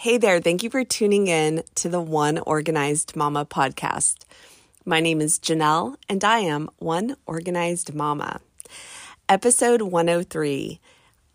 [0.00, 4.24] Hey there, thank you for tuning in to the One Organized Mama podcast.
[4.86, 8.40] My name is Janelle, and I am One Organized Mama.
[9.28, 10.80] Episode 103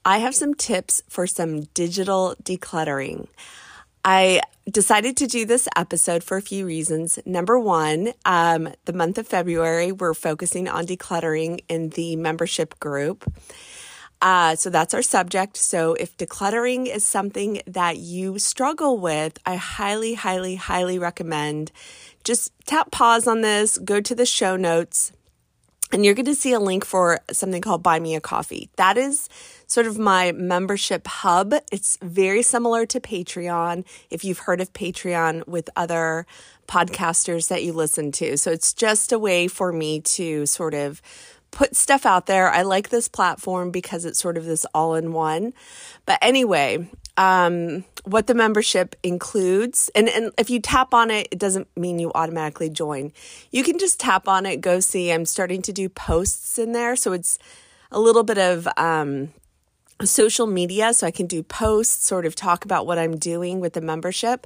[0.03, 3.27] I have some tips for some digital decluttering.
[4.03, 7.19] I decided to do this episode for a few reasons.
[7.23, 13.31] Number one, um, the month of February, we're focusing on decluttering in the membership group.
[14.25, 15.55] Uh, so that's our subject.
[15.55, 21.71] So if decluttering is something that you struggle with, I highly, highly, highly recommend
[22.23, 25.11] just tap pause on this, go to the show notes,
[25.91, 28.71] and you're going to see a link for something called Buy Me a Coffee.
[28.77, 29.29] That is
[29.67, 31.53] sort of my membership hub.
[31.71, 36.25] It's very similar to Patreon, if you've heard of Patreon with other
[36.67, 38.37] podcasters that you listen to.
[38.37, 40.99] So it's just a way for me to sort of
[41.55, 42.49] put stuff out there.
[42.49, 45.53] I like this platform because it's sort of this all in one.
[46.05, 51.39] But anyway, um, what the membership includes, and, and if you tap on it, it
[51.39, 53.13] doesn't mean you automatically join.
[53.51, 55.11] You can just tap on it, go see.
[55.11, 56.95] I'm starting to do posts in there.
[56.95, 57.39] So it's
[57.89, 59.33] a little bit of um,
[60.03, 60.93] social media.
[60.93, 64.45] So I can do posts, sort of talk about what I'm doing with the membership.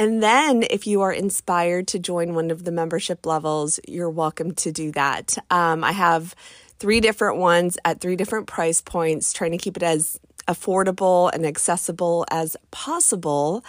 [0.00, 4.54] And then, if you are inspired to join one of the membership levels, you're welcome
[4.54, 5.36] to do that.
[5.50, 6.34] Um, I have
[6.78, 11.44] three different ones at three different price points, trying to keep it as affordable and
[11.44, 13.62] accessible as possible.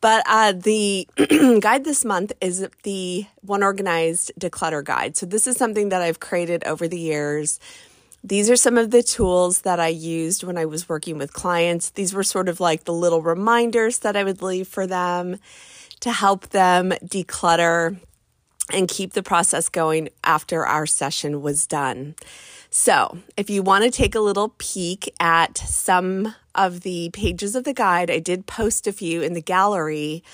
[0.00, 1.08] But uh, the
[1.60, 5.16] guide this month is the One Organized Declutter Guide.
[5.16, 7.58] So, this is something that I've created over the years
[8.26, 11.90] these are some of the tools that I used when I was working with clients.
[11.90, 15.38] These were sort of like the little reminders that I would leave for them
[16.00, 17.98] to help them declutter
[18.72, 22.16] and keep the process going after our session was done.
[22.68, 27.62] So, if you want to take a little peek at some of the pages of
[27.62, 30.24] the guide, I did post a few in the gallery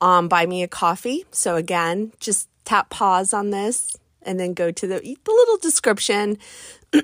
[0.00, 1.26] on Buy Me a Coffee.
[1.32, 6.38] So, again, just tap pause on this and then go to the, the little description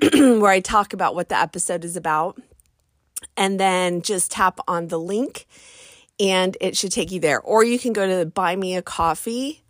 [0.13, 2.41] where I talk about what the episode is about.
[3.37, 5.47] And then just tap on the link
[6.21, 7.41] and it should take you there.
[7.41, 9.63] Or you can go to buy me a coffee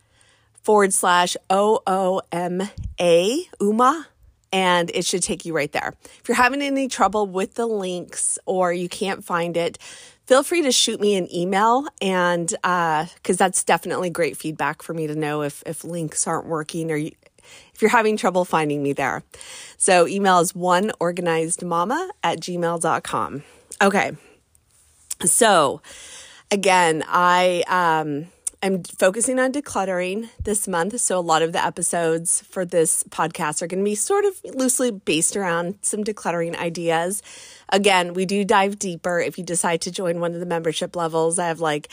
[0.63, 2.63] forward slash O O M
[3.01, 4.07] A, UMA,
[4.53, 5.95] and it should take you right there.
[6.21, 9.79] If you're having any trouble with the links or you can't find it,
[10.27, 14.95] feel free to shoot me an email and because uh, that's definitely great feedback for
[14.95, 17.13] me to know if if links aren't working or you,
[17.75, 19.23] if you're having trouble finding me there.
[19.77, 23.43] So email is oneorganizedmama at gmail.com.
[23.83, 24.13] Okay.
[25.25, 25.81] So
[26.51, 28.29] again, I um
[28.65, 31.01] I'm focusing on decluttering this month.
[31.01, 34.41] So, a lot of the episodes for this podcast are going to be sort of
[34.55, 37.25] loosely based around some decluttering ideas.
[37.71, 41.41] Again, we do dive deeper if you decide to join one of the membership levels.
[41.41, 41.89] I have like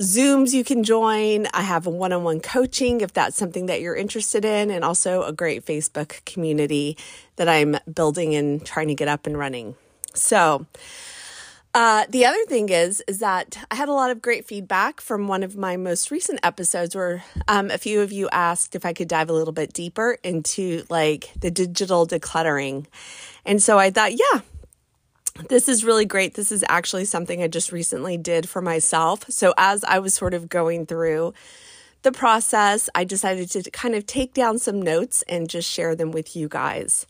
[0.00, 1.46] Zooms you can join.
[1.54, 4.84] I have a one on one coaching if that's something that you're interested in, and
[4.84, 6.96] also a great Facebook community
[7.36, 9.76] that I'm building and trying to get up and running.
[10.12, 10.66] So,
[11.74, 15.26] uh, the other thing is, is that I had a lot of great feedback from
[15.26, 18.92] one of my most recent episodes where um, a few of you asked if I
[18.92, 22.86] could dive a little bit deeper into like the digital decluttering.
[23.44, 24.40] And so I thought, yeah,
[25.48, 26.34] this is really great.
[26.34, 29.24] This is actually something I just recently did for myself.
[29.28, 31.34] So, as I was sort of going through
[32.02, 36.12] the process, I decided to kind of take down some notes and just share them
[36.12, 37.06] with you guys.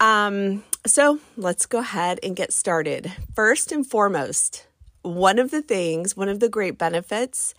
[0.00, 3.12] Um, so, let's go ahead and get started.
[3.34, 4.66] First and foremost,
[5.02, 7.54] one of the things, one of the great benefits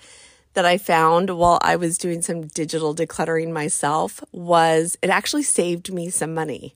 [0.55, 5.93] that I found while I was doing some digital decluttering myself was it actually saved
[5.93, 6.75] me some money.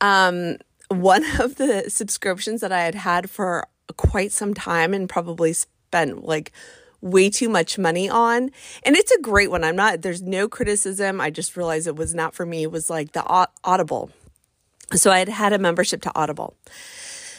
[0.00, 0.58] Um,
[0.88, 6.24] one of the subscriptions that I had had for quite some time and probably spent
[6.24, 6.52] like
[7.00, 8.50] way too much money on.
[8.82, 9.64] And it's a great one.
[9.64, 11.20] I'm not, there's no criticism.
[11.20, 12.64] I just realized it was not for me.
[12.64, 14.10] It was like the Audible.
[14.94, 16.54] So I had had a membership to Audible.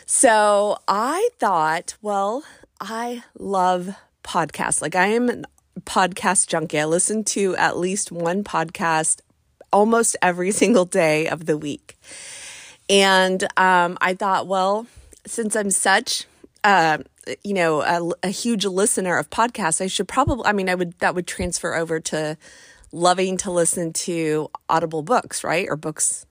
[0.05, 2.43] So I thought, well,
[2.79, 4.81] I love podcasts.
[4.81, 6.79] Like I am a podcast junkie.
[6.79, 9.21] I listen to at least one podcast
[9.71, 11.97] almost every single day of the week.
[12.89, 14.87] And um, I thought, well,
[15.25, 16.25] since I'm such,
[16.63, 16.99] uh,
[17.43, 20.97] you know, a, a huge listener of podcasts, I should probably, I mean, I would,
[20.99, 22.37] that would transfer over to
[22.91, 25.67] loving to listen to audible books, right?
[25.69, 26.25] Or books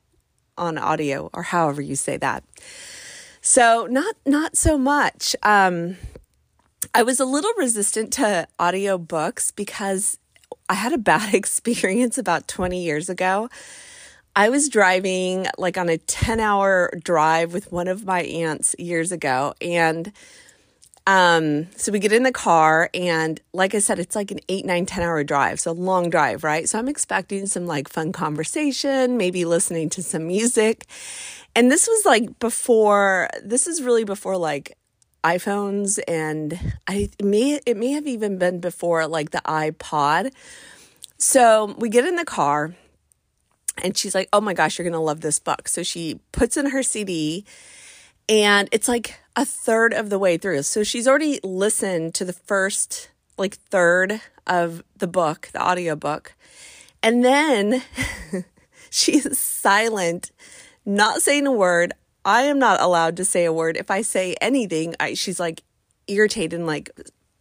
[0.56, 2.42] on audio or however you say that.
[3.40, 5.36] So not not so much.
[5.42, 5.96] Um,
[6.92, 10.18] I was a little resistant to audio books because
[10.68, 13.48] I had a bad experience about 20 years ago.
[14.38, 19.10] I was driving like on a 10 hour drive with one of my aunts years
[19.10, 20.12] ago and
[21.08, 24.66] um, so we get in the car, and like I said, it's like an eight,
[24.66, 25.58] nine, 10 hour drive.
[25.58, 26.68] So long drive, right?
[26.68, 30.84] So I'm expecting some like fun conversation, maybe listening to some music.
[31.56, 34.76] And this was like before, this is really before like
[35.24, 40.30] iPhones, and I it may, it may have even been before like the iPod.
[41.16, 42.74] So we get in the car,
[43.82, 45.68] and she's like, Oh my gosh, you're going to love this book.
[45.68, 47.44] So she puts in her CD,
[48.28, 50.62] and it's like, a third of the way through.
[50.62, 56.34] So she's already listened to the first like third of the book, the audio book.
[57.04, 57.84] And then
[58.90, 60.32] she's silent,
[60.84, 61.92] not saying a word.
[62.24, 63.76] I am not allowed to say a word.
[63.76, 65.62] If I say anything, I, she's like
[66.08, 66.90] irritated and like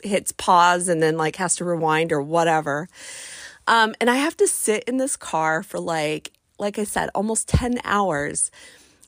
[0.04, 2.90] hits pause and then like has to rewind or whatever.
[3.68, 7.50] Um, and I have to sit in this car for like, like I said, almost
[7.50, 8.50] 10 hours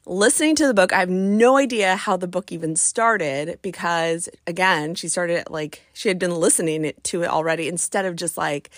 [0.05, 0.91] listening to the book.
[0.91, 5.83] I have no idea how the book even started because, again, she started it like
[5.93, 8.69] she had been listening to it already instead of just like,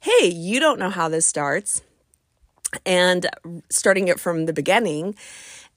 [0.00, 1.82] hey, you don't know how this starts,
[2.84, 3.26] and
[3.70, 5.14] starting it from the beginning,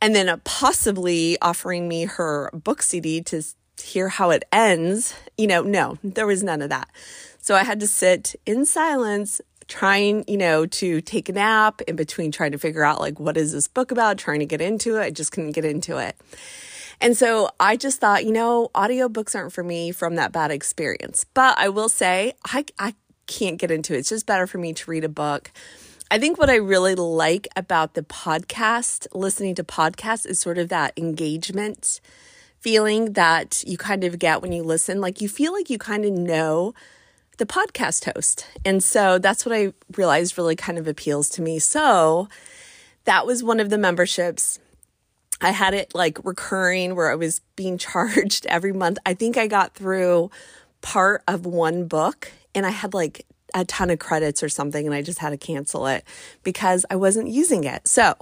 [0.02, 3.44] and then possibly offering me her book CD to
[3.81, 5.13] hear how it ends.
[5.38, 6.90] You know, no, there was none of that.
[7.40, 11.95] So I had to sit in silence trying, you know, to take a nap in
[11.95, 14.97] between trying to figure out like what is this book about, trying to get into
[14.97, 15.01] it.
[15.01, 16.18] I just couldn't get into it.
[17.00, 21.25] And so I just thought, you know, audiobooks aren't for me from that bad experience.
[21.33, 22.95] But I will say I I
[23.27, 24.00] can't get into it.
[24.00, 25.51] It's just better for me to read a book.
[26.12, 30.67] I think what I really like about the podcast, listening to podcasts, is sort of
[30.67, 32.01] that engagement
[32.59, 35.00] feeling that you kind of get when you listen.
[35.00, 36.74] Like you feel like you kind of know
[37.41, 38.45] the podcast host.
[38.63, 41.57] And so that's what I realized really kind of appeals to me.
[41.57, 42.29] So
[43.05, 44.59] that was one of the memberships.
[45.41, 48.99] I had it like recurring where I was being charged every month.
[49.07, 50.29] I think I got through
[50.81, 54.93] part of one book and I had like a ton of credits or something and
[54.93, 56.03] I just had to cancel it
[56.43, 57.88] because I wasn't using it.
[57.88, 58.13] So,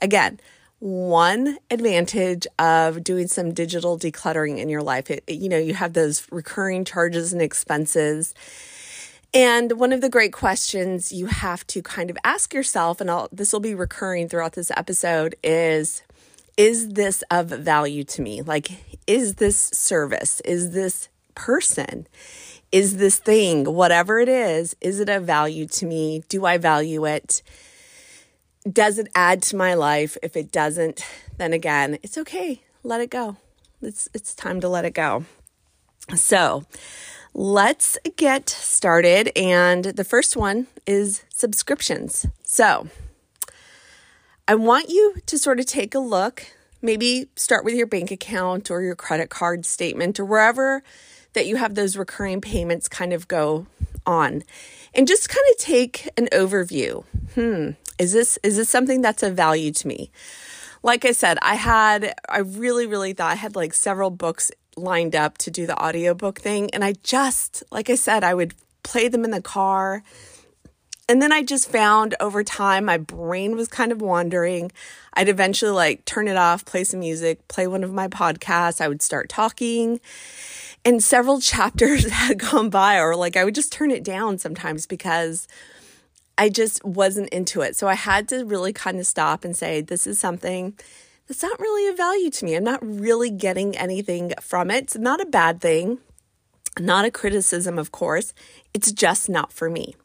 [0.00, 0.38] again,
[0.80, 5.10] one advantage of doing some digital decluttering in your life.
[5.10, 8.34] It, you know, you have those recurring charges and expenses.
[9.34, 13.28] And one of the great questions you have to kind of ask yourself, and I'll,
[13.32, 16.02] this will be recurring throughout this episode, is
[16.56, 18.42] Is this of value to me?
[18.42, 18.70] Like,
[19.06, 20.40] is this service?
[20.40, 22.06] Is this person?
[22.70, 26.22] Is this thing, whatever it is, is it of value to me?
[26.28, 27.42] Do I value it?
[28.70, 30.16] Does it add to my life?
[30.22, 31.04] If it doesn't,
[31.36, 32.62] then again, it's okay.
[32.82, 33.36] Let it go.
[33.80, 35.24] It's it's time to let it go.
[36.16, 36.64] So,
[37.34, 42.26] let's get started and the first one is subscriptions.
[42.42, 42.88] So,
[44.46, 46.46] I want you to sort of take a look,
[46.80, 50.82] maybe start with your bank account or your credit card statement or wherever
[51.34, 53.66] that you have those recurring payments kind of go
[54.06, 54.42] on
[54.94, 57.04] and just kind of take an overview.
[57.34, 60.10] Hmm, is this is this something that's of value to me?
[60.82, 65.16] Like I said, I had I really really thought I had like several books lined
[65.16, 69.08] up to do the audiobook thing and I just like I said I would play
[69.08, 70.02] them in the car.
[71.10, 74.70] And then I just found over time my brain was kind of wandering.
[75.14, 78.80] I'd eventually like turn it off, play some music, play one of my podcasts.
[78.80, 80.00] I would start talking.
[80.84, 84.86] And several chapters had gone by, or like I would just turn it down sometimes
[84.86, 85.48] because
[86.38, 87.76] I just wasn't into it.
[87.76, 90.78] So I had to really kind of stop and say, this is something
[91.26, 92.54] that's not really of value to me.
[92.54, 94.84] I'm not really getting anything from it.
[94.84, 95.98] It's not a bad thing,
[96.78, 98.32] not a criticism, of course.
[98.72, 99.96] It's just not for me.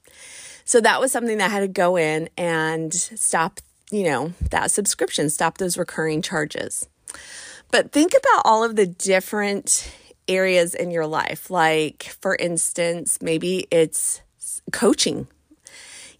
[0.65, 3.59] So that was something that I had to go in and stop,
[3.91, 6.89] you know, that subscription, stop those recurring charges.
[7.71, 9.91] But think about all of the different
[10.27, 11.49] areas in your life.
[11.49, 14.21] Like, for instance, maybe it's
[14.71, 15.27] coaching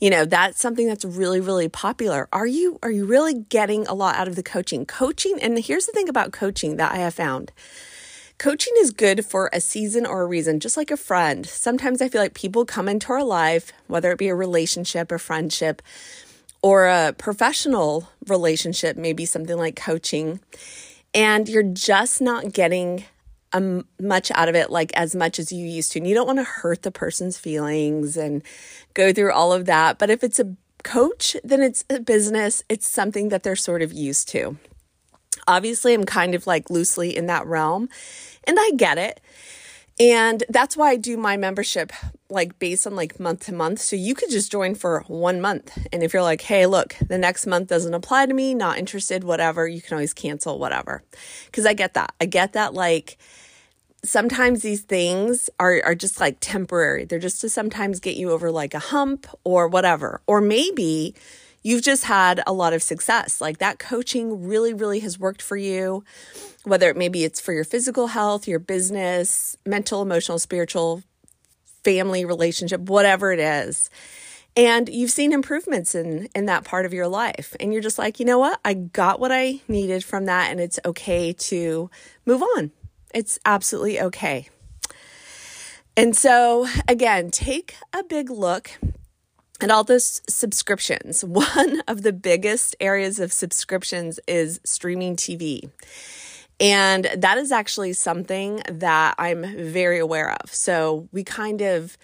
[0.04, 2.28] you know that's something that's really really popular.
[2.34, 4.86] Are you are you really getting a lot out of the coaching?
[4.86, 7.54] Coaching and here's the thing about coaching that i have found.
[8.38, 11.46] Coaching is good for a season or a reason just like a friend.
[11.46, 15.18] Sometimes i feel like people come into our life whether it be a relationship a
[15.18, 15.82] friendship
[16.62, 20.42] or a professional relationship, maybe something like coaching,
[21.14, 23.06] and you're just not getting
[23.54, 26.00] um, much out of it, like as much as you used to.
[26.00, 28.42] And you don't want to hurt the person's feelings and
[28.94, 30.00] go through all of that.
[30.00, 33.94] But if it's a coach, then it's a business, it's something that they're sort of
[33.94, 34.58] used to.
[35.48, 37.90] Obviously, I'm kind of like loosely in that realm,
[38.46, 39.20] and I get it.
[40.00, 41.92] And that's why I do my membership
[42.30, 43.80] like based on like month to month.
[43.80, 45.78] So you could just join for one month.
[45.94, 49.24] And if you're like, hey, look, the next month doesn't apply to me, not interested,
[49.24, 51.04] whatever, you can always cancel, whatever.
[51.52, 52.14] Cause I get that.
[52.20, 53.18] I get that like
[54.04, 57.06] sometimes these things are, are just like temporary.
[57.06, 60.22] They're just to sometimes get you over like a hump or whatever.
[60.28, 61.16] Or maybe
[61.64, 63.40] you've just had a lot of success.
[63.40, 66.04] Like that coaching really, really has worked for you,
[66.64, 71.02] whether it maybe it's for your physical health, your business, mental, emotional, spiritual,
[71.84, 73.90] family relationship, whatever it is.
[74.56, 77.56] And you've seen improvements in in that part of your life.
[77.60, 78.60] And you're just like, you know what?
[78.64, 81.90] I got what I needed from that and it's okay to
[82.26, 82.72] move on.
[83.14, 84.50] It's absolutely okay.
[85.96, 88.72] And so, again, take a big look
[89.62, 91.24] at all those subscriptions.
[91.24, 95.70] One of the biggest areas of subscriptions is streaming TV.
[96.60, 100.54] And that is actually something that I'm very aware of.
[100.54, 101.98] So we kind of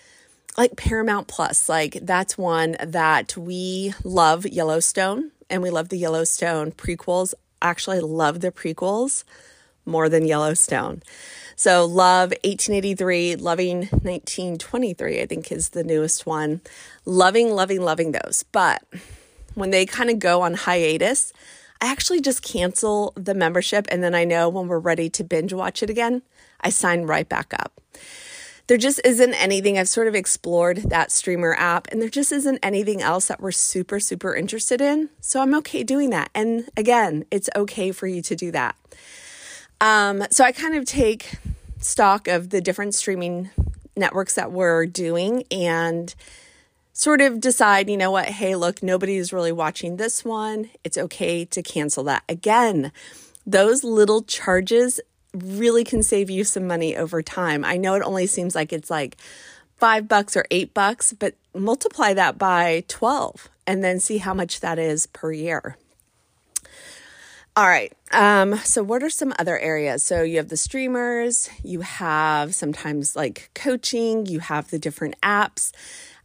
[0.58, 6.72] like Paramount Plus, like that's one that we love Yellowstone and we love the Yellowstone
[6.72, 7.34] prequels.
[7.62, 9.24] Actually, I love the prequels
[9.86, 11.02] more than Yellowstone.
[11.56, 16.62] So, love 1883, loving 1923, I think is the newest one.
[17.06, 18.44] Loving, loving, loving those.
[18.52, 18.84] But
[19.56, 21.34] when they kind of go on hiatus,
[21.82, 23.88] I actually just cancel the membership.
[23.90, 26.22] And then I know when we're ready to binge watch it again,
[26.62, 27.82] I sign right back up.
[28.68, 29.80] There just isn't anything.
[29.80, 33.52] I've sort of explored that streamer app, and there just isn't anything else that we're
[33.52, 35.10] super, super interested in.
[35.22, 36.30] So I'm okay doing that.
[36.36, 38.76] And again, it's okay for you to do that.
[39.82, 41.36] Um, so I kind of take
[41.80, 43.50] stock of the different streaming
[43.96, 46.14] networks that we're doing and
[46.94, 50.70] sort of decide, you know what, hey, look, nobody's really watching this one.
[50.84, 52.24] It's okay to cancel that.
[52.28, 52.92] Again,
[53.46, 55.00] those little charges
[55.34, 57.64] really can save you some money over time.
[57.64, 59.16] I know it only seems like it's like
[59.78, 64.60] five bucks or eight bucks, but multiply that by 12 and then see how much
[64.60, 65.78] that is per year.
[67.56, 67.94] All right.
[68.12, 70.04] Um, so, what are some other areas?
[70.04, 75.72] So, you have the streamers, you have sometimes like coaching, you have the different apps.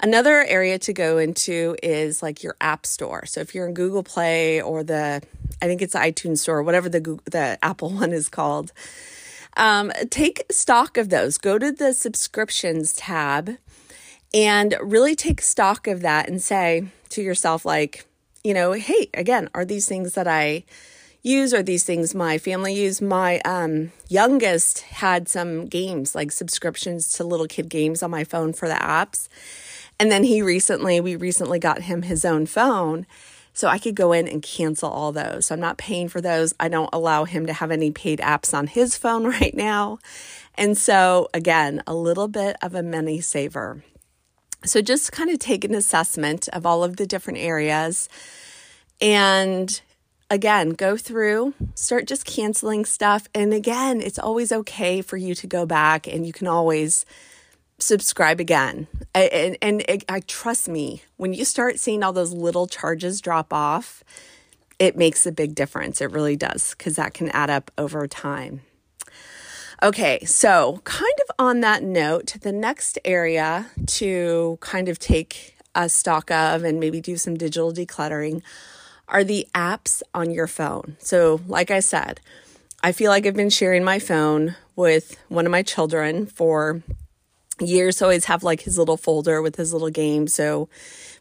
[0.00, 3.26] Another area to go into is like your app store.
[3.26, 5.22] So, if you're in Google Play or the,
[5.60, 8.72] I think it's the iTunes store, whatever the Google, the Apple one is called,
[9.56, 11.36] um, take stock of those.
[11.36, 13.58] Go to the subscriptions tab
[14.32, 18.06] and really take stock of that and say to yourself, like,
[18.42, 20.64] you know, hey, again, are these things that I
[21.24, 23.00] use or these things my family use.
[23.02, 28.52] My um, youngest had some games, like subscriptions to little kid games on my phone
[28.52, 29.28] for the apps.
[29.98, 33.06] And then he recently, we recently got him his own phone.
[33.54, 35.46] So I could go in and cancel all those.
[35.46, 36.54] So I'm not paying for those.
[36.60, 39.98] I don't allow him to have any paid apps on his phone right now.
[40.56, 43.82] And so, again, a little bit of a money saver.
[44.64, 48.08] So just kind of take an assessment of all of the different areas
[49.00, 49.80] and
[50.34, 53.28] again, go through, start just canceling stuff.
[53.34, 57.06] And again, it's always okay for you to go back and you can always
[57.78, 58.88] subscribe again.
[59.14, 63.52] And, and, and I trust me, when you start seeing all those little charges drop
[63.52, 64.02] off,
[64.80, 66.00] it makes a big difference.
[66.00, 68.62] It really does, because that can add up over time.
[69.84, 75.88] Okay, so kind of on that note, the next area to kind of take a
[75.88, 78.42] stock of and maybe do some digital decluttering
[79.08, 80.96] are the apps on your phone.
[80.98, 82.20] So, like I said,
[82.82, 86.82] I feel like I've been sharing my phone with one of my children for
[87.60, 87.98] years.
[87.98, 90.26] So, I always have like his little folder with his little game.
[90.26, 90.68] So,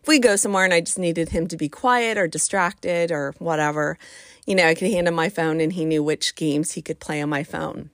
[0.02, 3.34] if we go somewhere and I just needed him to be quiet or distracted or
[3.40, 3.98] whatever,
[4.46, 7.00] you know, I could hand him my phone and he knew which games he could
[7.00, 7.90] play on my phone.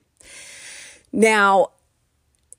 [1.12, 1.70] Now,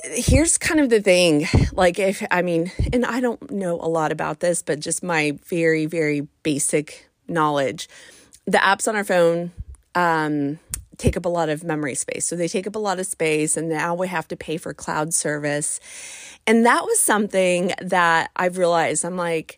[0.04, 4.12] here's kind of the thing like if i mean and i don't know a lot
[4.12, 7.90] about this but just my very very basic knowledge.
[8.46, 9.52] The apps on our phone
[9.96, 10.60] um,
[10.98, 12.26] take up a lot of memory space.
[12.26, 14.74] So they take up a lot of space, and now we have to pay for
[14.74, 15.80] cloud service.
[16.46, 19.58] And that was something that I've realized I'm like,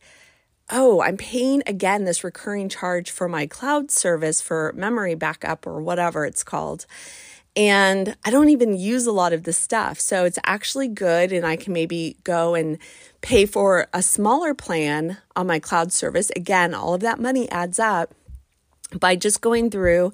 [0.71, 5.81] oh, I'm paying again this recurring charge for my cloud service for memory backup or
[5.81, 6.85] whatever it's called.
[7.55, 9.99] And I don't even use a lot of this stuff.
[9.99, 11.31] So it's actually good.
[11.31, 12.79] And I can maybe go and
[13.21, 16.31] pay for a smaller plan on my cloud service.
[16.35, 18.13] Again, all of that money adds up
[18.99, 20.11] by just going through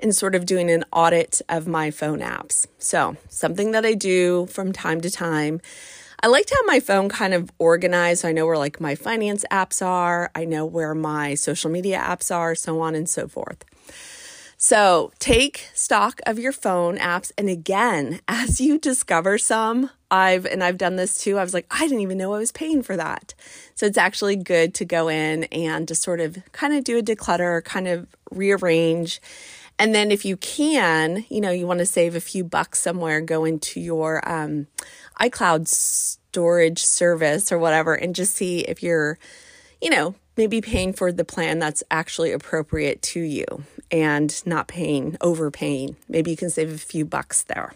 [0.00, 2.66] and sort of doing an audit of my phone apps.
[2.78, 5.60] So, something that I do from time to time.
[6.20, 8.22] I like to have my phone kind of organized.
[8.22, 11.98] So I know where like my finance apps are, I know where my social media
[11.98, 13.64] apps are, so on and so forth.
[14.60, 17.30] So take stock of your phone apps.
[17.38, 21.66] And again, as you discover some, I've, and I've done this too, I was like,
[21.70, 23.34] I didn't even know I was paying for that.
[23.76, 27.02] So it's actually good to go in and just sort of kind of do a
[27.02, 29.20] declutter, kind of rearrange.
[29.78, 33.20] And then if you can, you know, you want to save a few bucks somewhere,
[33.20, 34.66] go into your um,
[35.20, 39.18] iCloud storage service or whatever and just see if you're,
[39.80, 43.44] you know, maybe paying for the plan that's actually appropriate to you
[43.90, 45.96] and not paying, overpaying.
[46.08, 47.74] Maybe you can save a few bucks there.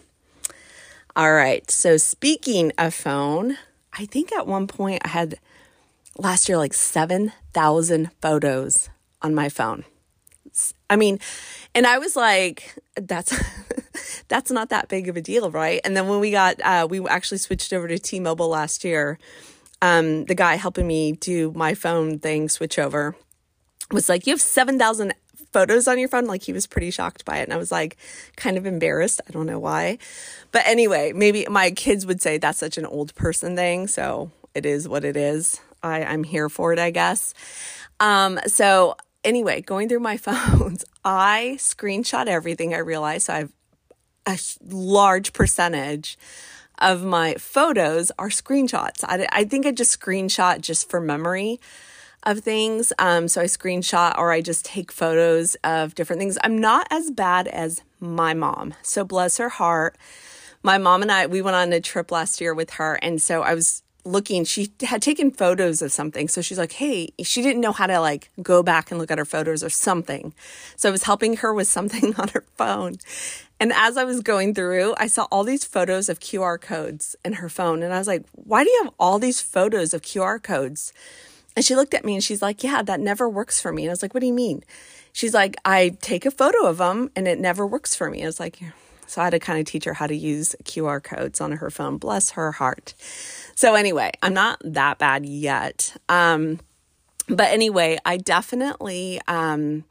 [1.15, 1.69] All right.
[1.69, 3.57] So, speaking of phone,
[3.91, 5.39] I think at one point I had
[6.17, 8.89] last year like 7,000 photos
[9.21, 9.83] on my phone.
[10.89, 11.19] I mean,
[11.75, 13.35] and I was like, that's
[14.27, 15.81] that's not that big of a deal, right?
[15.83, 19.17] And then when we got uh, we actually switched over to T-Mobile last year,
[19.83, 23.17] um, the guy helping me do my phone thing switch over
[23.91, 25.13] was like, You have 7,000
[25.51, 26.25] photos on your phone.
[26.25, 27.43] Like he was pretty shocked by it.
[27.43, 27.97] And I was like,
[28.37, 29.19] kind of embarrassed.
[29.27, 29.97] I don't know why.
[30.53, 33.87] But anyway, maybe my kids would say that's such an old person thing.
[33.87, 35.59] So it is what it is.
[35.83, 37.33] I, I'm here for it, I guess.
[37.99, 43.25] Um, so anyway, going through my phones, I screenshot everything I realized.
[43.25, 43.51] So I have
[44.31, 44.39] a
[44.73, 46.17] large percentage
[46.83, 49.03] of my photos are screenshots.
[49.03, 51.59] I, I think I just screenshot just for memory
[52.23, 52.93] of things.
[52.99, 56.37] Um, so I screenshot or I just take photos of different things.
[56.43, 58.73] I'm not as bad as my mom.
[58.81, 59.97] So bless her heart.
[60.61, 62.95] My mom and I, we went on a trip last year with her.
[63.01, 66.27] And so I was looking, she had taken photos of something.
[66.27, 69.17] So she's like, hey, she didn't know how to like go back and look at
[69.17, 70.33] her photos or something.
[70.75, 72.97] So I was helping her with something on her phone.
[73.59, 77.33] And as I was going through, I saw all these photos of QR codes in
[77.33, 77.81] her phone.
[77.81, 80.91] And I was like, why do you have all these photos of QR codes?
[81.55, 83.83] And she looked at me and she's like, yeah, that never works for me.
[83.83, 84.63] And I was like, what do you mean?
[85.13, 88.23] She's like, I take a photo of them and it never works for me.
[88.23, 88.59] I was like,
[89.13, 91.69] so I had to kind of teach her how to use QR codes on her
[91.69, 91.97] phone.
[91.97, 92.95] Bless her heart.
[93.55, 95.95] So anyway, I'm not that bad yet.
[96.09, 96.59] Um,
[97.29, 99.85] but anyway, I definitely, um,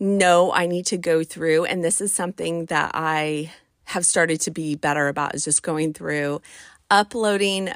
[0.00, 1.64] know I need to go through.
[1.64, 3.52] And this is something that I
[3.84, 6.40] have started to be better about is just going through
[6.90, 7.70] uploading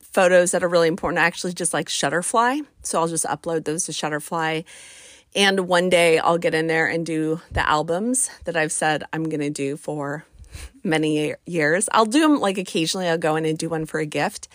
[0.00, 1.20] photos that are really important.
[1.20, 2.64] I actually just like Shutterfly.
[2.82, 4.64] So I'll just upload those to Shutterfly.
[5.34, 9.24] And one day I'll get in there and do the albums that I've said I'm
[9.24, 10.24] going to do for
[10.82, 11.88] many years.
[11.92, 14.48] I'll do them like occasionally, I'll go in and do one for a gift.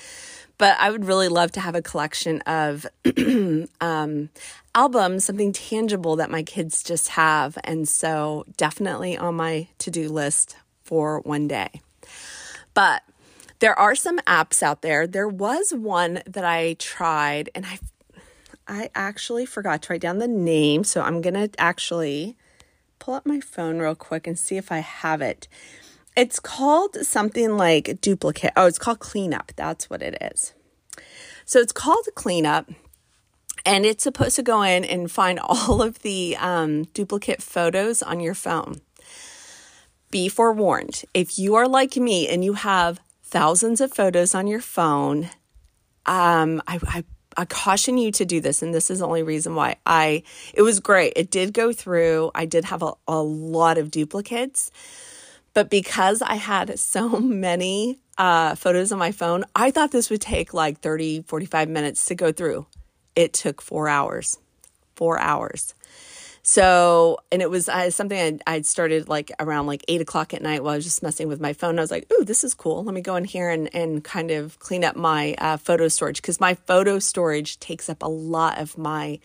[0.58, 2.86] But I would really love to have a collection of
[3.82, 4.30] um,
[4.74, 7.58] album, something tangible that my kids just have.
[7.64, 11.82] And so, definitely on my to do list for one day.
[12.74, 13.04] But
[13.60, 15.08] there are some apps out there.
[15.08, 17.80] There was one that I tried, and I
[18.67, 20.84] I actually forgot to write down the name.
[20.84, 22.38] So I'm going to actually
[22.99, 25.47] pull up my phone real quick and see if I have it.
[26.15, 28.54] It's called something like duplicate.
[28.56, 29.51] Oh, it's called cleanup.
[29.56, 30.54] That's what it is.
[31.45, 32.71] So it's called cleanup
[33.65, 38.19] and it's supposed to go in and find all of the um, duplicate photos on
[38.19, 38.82] your phone.
[40.12, 44.62] Be forewarned if you are like me and you have thousands of photos on your
[44.62, 45.30] phone,
[46.06, 47.04] um, I, I,
[47.38, 50.24] I caution you to do this, and this is the only reason why I.
[50.54, 51.13] It was great.
[51.15, 52.32] It did go through.
[52.34, 54.71] I did have a, a lot of duplicates,
[55.54, 60.21] but because I had so many uh, photos on my phone, I thought this would
[60.21, 62.65] take like 30, 45 minutes to go through
[63.15, 64.38] it took four hours.
[64.95, 65.74] Four hours.
[66.48, 70.44] So, and it was uh, something I'd, I'd, started like around like eight o'clock at
[70.44, 71.80] night while I was just messing with my phone.
[71.80, 72.84] I was like, "Ooh, this is cool.
[72.84, 76.22] Let me go in here and and kind of clean up my uh, photo storage
[76.22, 79.20] because my photo storage takes up a lot of my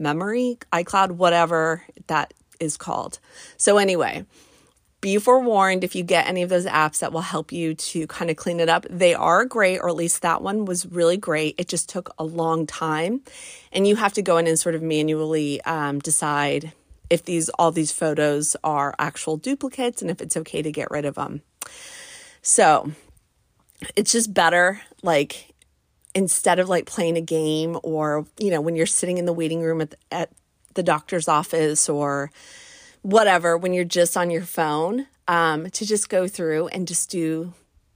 [0.00, 3.20] memory, iCloud, whatever that is called."
[3.56, 4.26] So anyway,
[5.00, 8.30] be forewarned if you get any of those apps that will help you to kind
[8.30, 8.84] of clean it up.
[8.90, 11.54] They are great, or at least that one was really great.
[11.58, 13.22] It just took a long time,
[13.72, 16.72] and you have to go in and sort of manually um, decide
[17.10, 21.04] if these all these photos are actual duplicates and if it's okay to get rid
[21.04, 21.42] of them.
[22.42, 22.92] So
[23.94, 25.54] it's just better, like
[26.14, 29.62] instead of like playing a game or you know when you're sitting in the waiting
[29.62, 30.30] room at, at
[30.74, 32.30] the doctor's office or
[33.08, 37.54] whatever when you're just on your phone um, to just go through and just do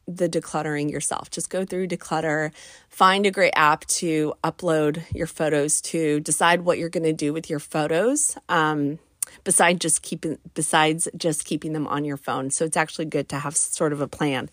[0.08, 1.30] the decluttering yourself.
[1.30, 2.50] Just go through declutter,
[2.88, 7.34] find a great app to upload your photos to, decide what you're going to do
[7.34, 8.38] with your photos.
[8.48, 8.98] Um,
[9.44, 12.50] besides just keeping besides just keeping them on your phone.
[12.50, 14.48] So it's actually good to have sort of a plan.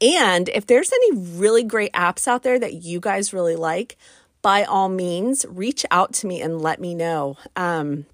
[0.00, 3.96] And if there's any really great apps out there that you guys really like,
[4.42, 7.36] by all means, reach out to me and let me know.
[7.56, 8.06] Um,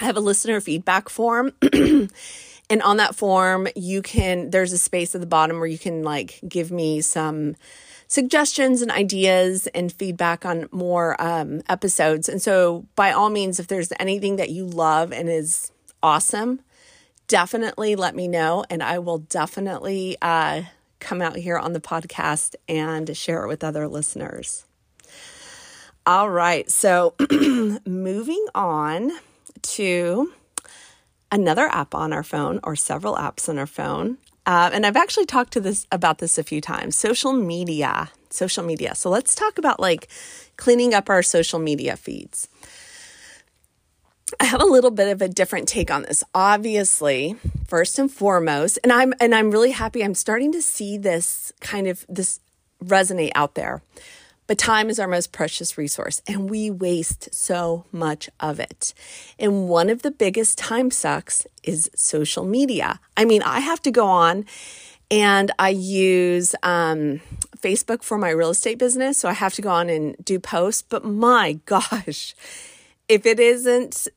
[0.00, 1.52] I have a listener feedback form.
[1.72, 6.02] and on that form, you can, there's a space at the bottom where you can
[6.02, 7.54] like give me some
[8.08, 12.28] suggestions and ideas and feedback on more um, episodes.
[12.28, 15.70] And so, by all means, if there's anything that you love and is
[16.02, 16.60] awesome,
[17.28, 18.64] definitely let me know.
[18.70, 20.62] And I will definitely uh,
[20.98, 24.64] come out here on the podcast and share it with other listeners.
[26.06, 26.70] All right.
[26.70, 27.14] So,
[27.86, 29.12] moving on
[29.62, 30.32] to
[31.32, 35.26] another app on our phone or several apps on our phone uh, and I've actually
[35.26, 36.96] talked to this about this a few times.
[36.96, 38.94] Social media, social media.
[38.94, 40.08] So let's talk about like
[40.56, 42.48] cleaning up our social media feeds.
[44.40, 46.24] I have a little bit of a different take on this.
[46.34, 51.52] Obviously, first and foremost, and I'm and I'm really happy I'm starting to see this
[51.60, 52.40] kind of this
[52.82, 53.82] resonate out there.
[54.50, 58.94] But time is our most precious resource, and we waste so much of it.
[59.38, 62.98] And one of the biggest time sucks is social media.
[63.16, 64.46] I mean, I have to go on
[65.08, 67.20] and I use um,
[67.58, 69.18] Facebook for my real estate business.
[69.18, 70.82] So I have to go on and do posts.
[70.82, 72.34] But my gosh,
[73.08, 74.08] if it isn't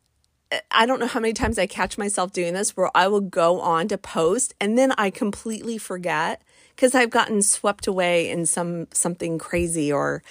[0.71, 3.61] I don't know how many times I catch myself doing this where I will go
[3.61, 6.41] on to post and then I completely forget
[6.75, 10.23] because I've gotten swept away in some something crazy or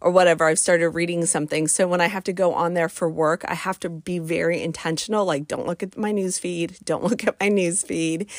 [0.00, 0.44] or whatever.
[0.44, 1.68] I've started reading something.
[1.68, 4.62] So when I have to go on there for work, I have to be very
[4.62, 5.24] intentional.
[5.24, 6.76] Like, don't look at my news feed.
[6.84, 8.30] Don't look at my news feed.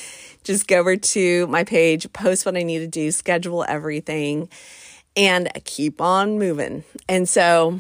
[0.44, 4.50] Just go over to my page, post what I need to do, schedule everything,
[5.16, 6.84] and keep on moving.
[7.10, 7.80] And so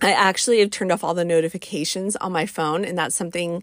[0.00, 3.62] I actually have turned off all the notifications on my phone, and that's something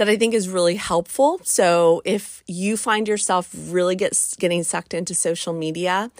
[0.00, 1.42] that I think is really helpful.
[1.44, 6.10] So if you find yourself really get, getting sucked into social media,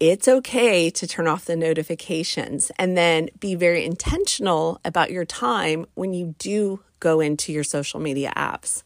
[0.00, 5.84] it's okay to turn off the notifications and then be very intentional about your time
[5.92, 8.84] when you do go into your social media apps.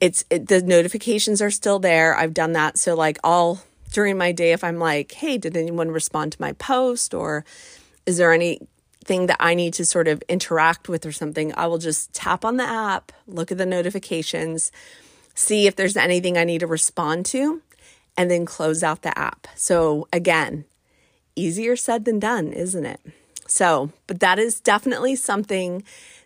[0.00, 2.16] It's it, the notifications are still there.
[2.16, 2.78] I've done that.
[2.78, 3.60] So like all
[3.92, 7.44] during my day if I'm like, "Hey, did anyone respond to my post or
[8.06, 8.60] is there any
[9.04, 12.44] thing that I need to sort of interact with or something, I will just tap
[12.44, 14.72] on the app, look at the notifications,
[15.34, 17.62] see if there's anything I need to respond to,
[18.16, 19.46] and then close out the app.
[19.54, 20.64] So, again,
[21.36, 23.00] easier said than done, isn't it?
[23.46, 25.82] So, but that is definitely something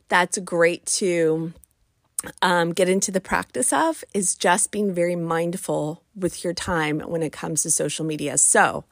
[0.09, 1.53] that's great to
[2.43, 7.23] um, get into the practice of is just being very mindful with your time when
[7.23, 8.39] it comes to social media.
[8.39, 8.85] So,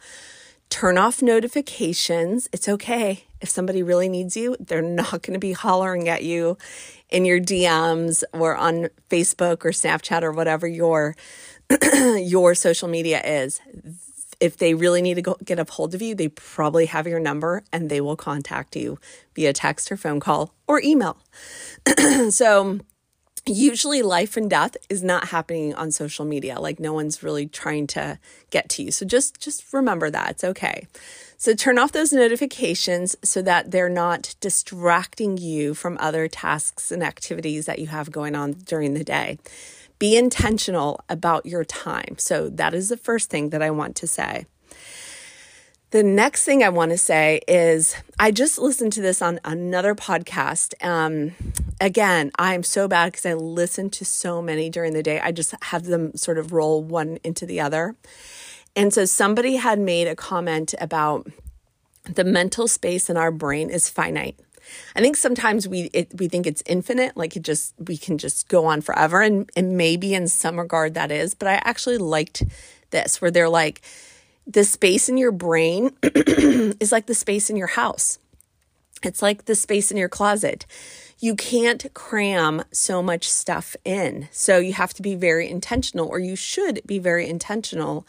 [0.70, 2.48] turn off notifications.
[2.52, 3.24] It's okay.
[3.40, 6.56] If somebody really needs you, they're not going to be hollering at you
[7.10, 11.14] in your DMs or on Facebook or Snapchat or whatever your
[12.16, 13.60] your social media is.
[14.38, 17.20] If they really need to go, get a hold of you, they probably have your
[17.20, 18.98] number and they will contact you
[19.34, 21.16] via text or phone call or email.
[22.30, 22.80] so
[23.46, 26.58] usually life and death is not happening on social media.
[26.58, 28.18] Like no one's really trying to
[28.50, 28.90] get to you.
[28.90, 30.30] So just just remember that.
[30.30, 30.86] It's okay.
[31.38, 37.02] So turn off those notifications so that they're not distracting you from other tasks and
[37.02, 39.38] activities that you have going on during the day.
[39.98, 42.16] Be intentional about your time.
[42.18, 44.46] So that is the first thing that i want to say
[45.96, 49.94] the next thing I want to say is I just listened to this on another
[49.94, 50.74] podcast.
[50.86, 51.32] Um,
[51.80, 55.20] again, I'm so bad because I listen to so many during the day.
[55.20, 57.96] I just have them sort of roll one into the other.
[58.76, 61.28] And so somebody had made a comment about
[62.04, 64.38] the mental space in our brain is finite.
[64.94, 68.48] I think sometimes we it, we think it's infinite, like it just we can just
[68.48, 71.34] go on forever, and and maybe in some regard that is.
[71.34, 72.42] But I actually liked
[72.90, 73.80] this, where they're like,
[74.46, 78.18] the space in your brain is like the space in your house.
[79.02, 80.66] It's like the space in your closet.
[81.18, 84.28] You can't cram so much stuff in.
[84.30, 88.06] So you have to be very intentional, or you should be very intentional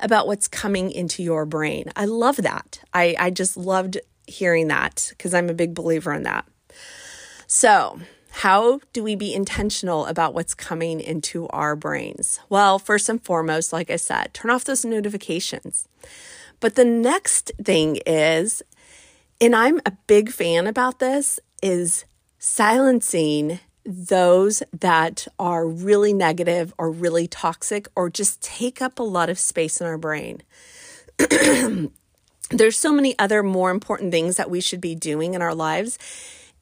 [0.00, 1.90] about what's coming into your brain.
[1.96, 2.80] I love that.
[2.92, 6.46] I, I just loved hearing that because I'm a big believer in that.
[7.46, 8.00] So,
[8.38, 12.40] how do we be intentional about what's coming into our brains?
[12.48, 15.86] Well, first and foremost, like I said, turn off those notifications.
[16.58, 18.60] But the next thing is,
[19.40, 22.06] and I'm a big fan about this, is
[22.38, 29.30] silencing those that are really negative or really toxic or just take up a lot
[29.30, 30.42] of space in our brain.
[32.50, 35.98] There's so many other more important things that we should be doing in our lives.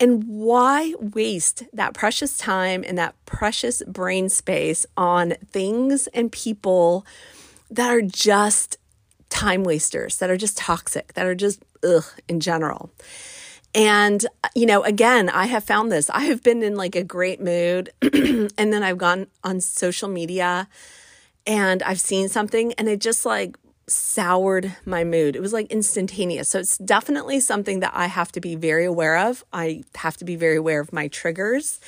[0.03, 7.07] And why waste that precious time and that precious brain space on things and people
[7.71, 8.79] that are just
[9.31, 12.91] time wasters, that are just toxic, that are just ugh in general?
[13.77, 16.11] And, you know, again, I have found this.
[16.11, 20.67] I have been in like a great mood, and then I've gone on social media
[21.47, 23.57] and I've seen something, and it just like
[23.93, 25.37] soured my mood.
[25.37, 26.49] It was like instantaneous.
[26.49, 29.45] So it's definitely something that I have to be very aware of.
[29.53, 31.81] I have to be very aware of my triggers.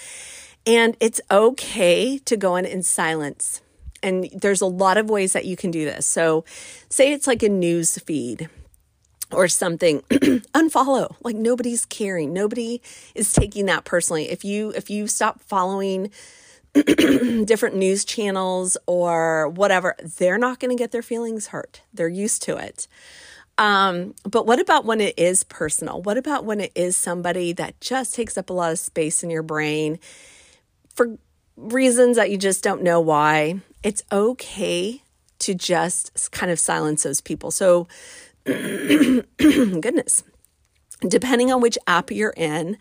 [0.67, 3.61] And it's okay to go in in silence.
[4.03, 6.07] And there's a lot of ways that you can do this.
[6.07, 6.45] So,
[6.89, 8.49] say it's like a news feed
[9.33, 12.81] or something unfollow like nobody's caring nobody
[13.15, 16.11] is taking that personally if you if you stop following
[17.45, 21.83] different news channels or whatever they're not going to get their feelings hurt.
[21.93, 22.89] They're used to it.
[23.57, 26.03] Um, but what about when it is personal?
[26.03, 29.31] What about when it is somebody that just takes up a lot of space in
[29.31, 30.01] your brain
[30.95, 31.17] for
[31.57, 33.61] reasons that you just don't know why?
[33.85, 35.03] It's okay
[35.41, 37.51] to just kind of silence those people.
[37.51, 37.87] So
[38.45, 40.25] goodness.
[41.07, 42.79] Depending on which app you're in,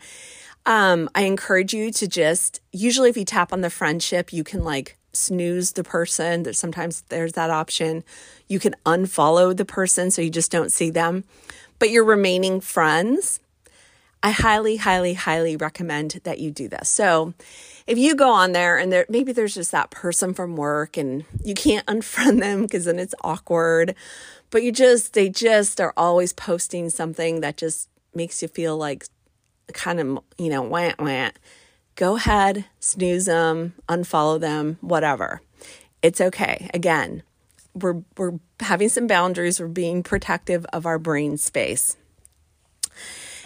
[0.66, 4.64] um, I encourage you to just, usually, if you tap on the friendship, you can
[4.64, 6.44] like snooze the person.
[6.44, 8.02] That sometimes there's that option.
[8.48, 11.24] You can unfollow the person so you just don't see them,
[11.78, 13.40] but you're remaining friends.
[14.22, 16.88] I highly, highly, highly recommend that you do this.
[16.88, 17.34] So,
[17.86, 21.26] if you go on there and there maybe there's just that person from work and
[21.44, 23.94] you can't unfriend them because then it's awkward,
[24.48, 29.04] but you just, they just are always posting something that just makes you feel like
[29.72, 31.30] kind of, you know, wah, wah.
[31.96, 35.40] Go ahead, snooze them, unfollow them, whatever.
[36.02, 36.68] It's okay.
[36.74, 37.22] Again,
[37.72, 41.96] we're, we're having some boundaries, we're being protective of our brain space.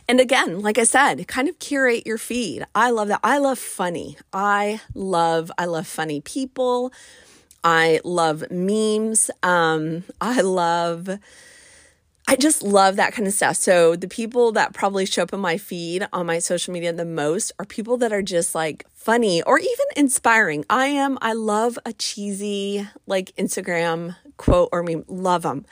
[0.08, 2.64] And again, like I said, kind of curate your feed.
[2.74, 3.20] I love that.
[3.22, 4.16] I love funny.
[4.32, 6.92] I love, I love funny people.
[7.62, 9.30] I love memes.
[9.42, 11.18] Um, I love,
[12.30, 13.56] I just love that kind of stuff.
[13.56, 17.06] So the people that probably show up in my feed on my social media the
[17.06, 20.66] most are people that are just like funny or even inspiring.
[20.68, 25.64] I am, I love a cheesy like Instagram quote or meme, love them.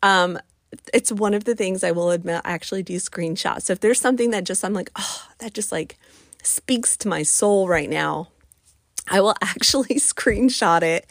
[0.00, 0.38] Um,
[0.94, 3.62] it's one of the things I will admit I actually do screenshots.
[3.62, 5.98] So if there's something that just I'm like, oh, that just like
[6.44, 8.28] speaks to my soul right now,
[9.08, 11.06] I will actually screenshot it.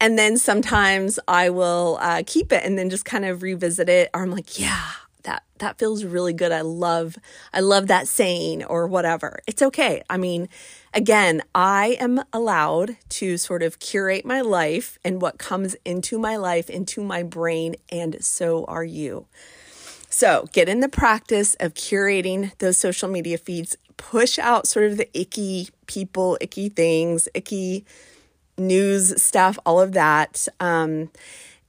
[0.00, 4.10] And then sometimes I will uh, keep it and then just kind of revisit it.
[4.12, 4.90] Or I'm like, yeah,
[5.22, 6.52] that that feels really good.
[6.52, 7.16] I love
[7.52, 9.40] I love that saying or whatever.
[9.46, 10.02] It's okay.
[10.08, 10.48] I mean,
[10.92, 16.36] again, I am allowed to sort of curate my life and what comes into my
[16.36, 19.26] life, into my brain, and so are you.
[20.10, 24.96] So, get in the practice of curating those social media feeds push out sort of
[24.96, 27.84] the icky people, icky things, icky
[28.56, 30.48] news stuff, all of that.
[30.60, 31.10] Um,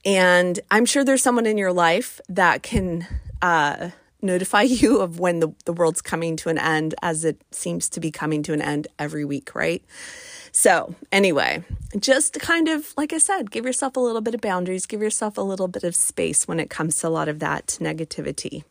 [0.04, 3.06] and I'm sure there's someone in your life that can
[3.42, 3.90] uh,
[4.22, 8.00] notify you of when the, the world's coming to an end, as it seems to
[8.00, 9.82] be coming to an end every week, right?
[10.52, 11.64] So, anyway,
[11.98, 15.36] just kind of, like I said, give yourself a little bit of boundaries, give yourself
[15.36, 18.64] a little bit of space when it comes to a lot of that negativity.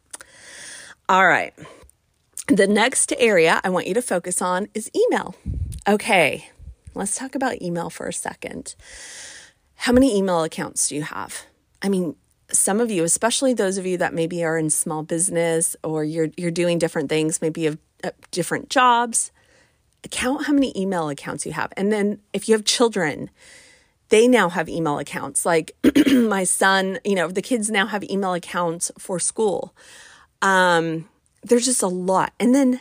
[1.08, 1.54] All right.
[2.48, 5.36] The next area I want you to focus on is email.
[5.88, 6.50] Okay,
[6.96, 8.76] let's talk about email for a second.
[9.76, 11.44] How many email accounts do you have?
[11.82, 12.16] I mean,
[12.52, 16.30] some of you, especially those of you that maybe are in small business or you're
[16.38, 19.32] you're doing different things, maybe you have uh, different jobs,
[20.10, 21.72] count how many email accounts you have.
[21.76, 23.30] And then if you have children,
[24.10, 25.46] they now have email accounts.
[25.46, 25.76] Like
[26.12, 29.74] my son, you know, the kids now have email accounts for school.
[30.42, 31.10] Um,
[31.44, 32.34] there's just a lot.
[32.40, 32.80] And then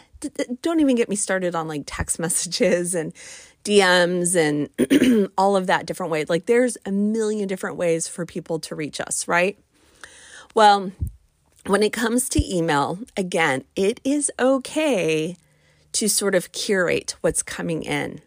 [0.62, 3.12] don't even get me started on like text messages and
[3.64, 6.29] DMs and all of that different ways.
[6.29, 9.59] Like there's a million different ways for people to reach us, right?
[10.55, 10.92] Well,
[11.66, 15.37] when it comes to email, again, it is okay
[15.92, 18.20] to sort of curate what's coming in.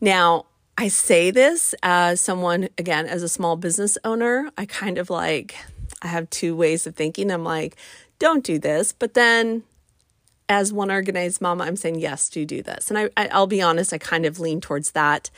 [0.00, 5.10] Now, I say this as someone, again, as a small business owner, I kind of
[5.10, 5.56] like,
[6.02, 7.30] I have two ways of thinking.
[7.32, 7.76] I'm like,
[8.18, 8.92] don't do this.
[8.92, 9.64] But then
[10.48, 12.90] as one organized mama, I'm saying, yes, do do this.
[12.90, 15.30] And I, I, I'll be honest, I kind of lean towards that.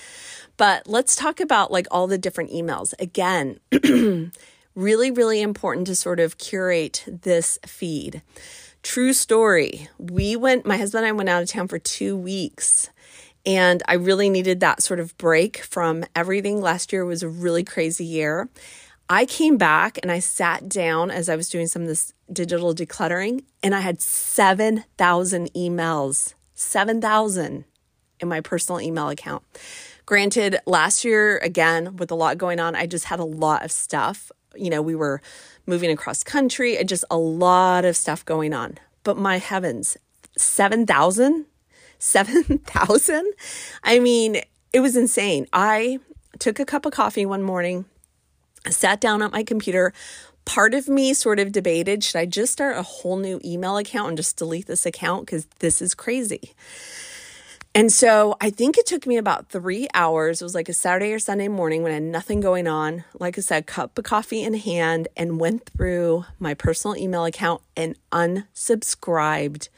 [0.57, 2.95] But let's talk about like all the different emails.
[2.99, 3.61] Again,
[4.75, 8.23] really, really important to sort of curate this feed.
[8.83, 9.89] True story.
[9.99, 12.89] We went, my husband and I went out of town for two weeks
[13.47, 16.61] And I really needed that sort of break from everything.
[16.61, 18.49] Last year was a really crazy year.
[19.09, 22.75] I came back and I sat down as I was doing some of this digital
[22.75, 27.65] decluttering, and I had 7,000 emails, 7,000
[28.21, 29.43] in my personal email account.
[30.07, 33.73] Granted, last year, again, with a lot going on, I just had a lot of
[33.73, 34.33] stuff.
[34.57, 35.23] You know, we were
[35.67, 38.79] moving across country and just a lot of stuff going on.
[39.05, 39.97] But my heavens,
[40.37, 41.47] 7,000?
[41.99, 43.33] 7,000?
[43.85, 44.41] I mean,
[44.73, 45.47] it was insane.
[45.53, 46.01] I
[46.39, 47.85] took a cup of coffee one morning,
[48.69, 49.93] sat down at my computer.
[50.45, 54.09] Part of me sort of debated should I just start a whole new email account
[54.09, 55.27] and just delete this account?
[55.27, 56.55] Because this is crazy.
[57.73, 60.41] And so I think it took me about three hours.
[60.41, 63.05] It was like a Saturday or Sunday morning when I had nothing going on.
[63.21, 67.63] Like I said, cup of coffee in hand and went through my personal email account
[67.77, 69.69] and unsubscribed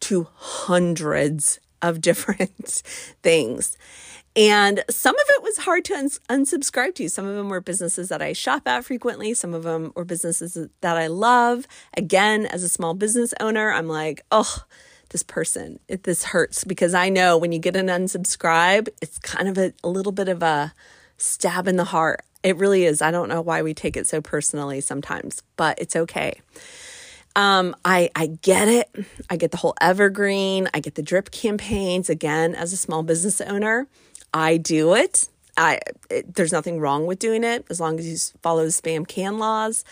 [0.00, 2.82] to hundreds of different
[3.22, 3.78] things.
[4.34, 7.08] And some of it was hard to uns- unsubscribe to.
[7.08, 9.34] Some of them were businesses that I shop at frequently.
[9.34, 11.66] Some of them were businesses that I love.
[11.96, 14.64] Again, as a small business owner, I'm like, oh,
[15.10, 19.48] this person, it, this hurts because I know when you get an unsubscribe, it's kind
[19.48, 20.72] of a, a little bit of a
[21.18, 22.22] stab in the heart.
[22.42, 23.02] It really is.
[23.02, 26.40] I don't know why we take it so personally sometimes, but it's okay.
[27.36, 28.90] Um, I I get it.
[29.30, 30.68] I get the whole evergreen.
[30.74, 32.10] I get the drip campaigns.
[32.10, 33.86] Again, as a small business owner,
[34.32, 35.28] I do it.
[35.56, 39.06] I it, there's nothing wrong with doing it as long as you follow the spam
[39.06, 39.84] can laws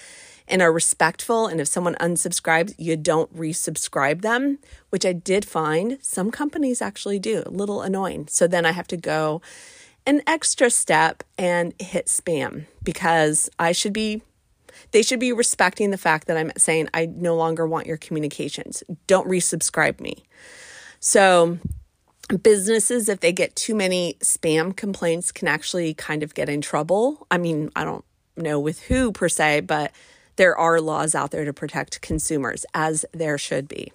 [0.49, 1.47] and are respectful.
[1.47, 4.59] And if someone unsubscribes, you don't resubscribe them,
[4.91, 7.43] which I did find some companies actually do.
[7.47, 8.27] A little annoying.
[8.29, 9.41] So then I have to go
[10.07, 14.23] an extra step and hit spam because I should be
[14.93, 18.83] they should be respecting the fact that I'm saying I no longer want your communications.
[19.07, 20.25] Don't resubscribe me.
[21.01, 21.59] So
[22.39, 27.27] businesses if they get too many spam complaints can actually kind of get in trouble.
[27.31, 28.05] I mean, I don't
[28.37, 29.93] know with who per se, but
[30.37, 33.93] there are laws out there to protect consumers as there should be.